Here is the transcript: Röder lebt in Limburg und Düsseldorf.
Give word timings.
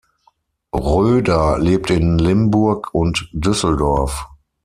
Röder 0.73 1.59
lebt 1.59 1.91
in 1.91 2.17
Limburg 2.17 2.91
und 2.95 3.29
Düsseldorf. 3.33 4.25